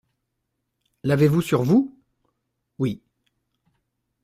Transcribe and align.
L'avez-vous 1.03 1.43
sur 1.43 1.61
vous? 1.61 1.95
Oui. 2.79 3.03